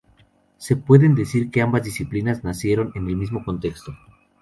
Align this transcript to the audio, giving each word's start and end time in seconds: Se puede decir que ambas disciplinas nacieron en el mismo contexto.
Se 0.57 0.75
puede 0.77 1.09
decir 1.09 1.51
que 1.51 1.61
ambas 1.61 1.83
disciplinas 1.83 2.43
nacieron 2.43 2.91
en 2.95 3.07
el 3.07 3.15
mismo 3.15 3.45
contexto. 3.45 3.95